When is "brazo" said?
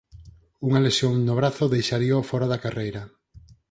1.39-1.71